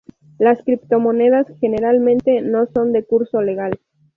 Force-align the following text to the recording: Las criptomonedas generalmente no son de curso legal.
Las 0.39 0.63
criptomonedas 0.63 1.45
generalmente 1.59 2.41
no 2.41 2.65
son 2.73 2.91
de 2.91 3.05
curso 3.05 3.39
legal. 3.43 3.79